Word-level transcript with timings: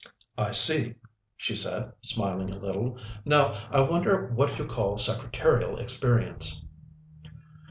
"I 0.35 0.49
see," 0.49 0.95
she 1.37 1.53
said, 1.53 1.91
smiling 2.01 2.49
a 2.51 2.57
little. 2.57 2.97
"Now, 3.23 3.53
I 3.69 3.81
wonder 3.87 4.25
what 4.33 4.57
you 4.57 4.65
call 4.65 4.97
secretarial 4.97 5.77
experience?" 5.77 6.65